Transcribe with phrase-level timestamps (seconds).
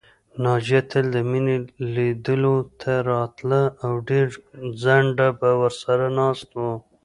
[0.43, 1.55] ناجیه تل د مينې
[1.95, 4.25] لیدلو ته راتله او ډېر
[4.81, 6.75] ځنډه به ورسره ناسته وه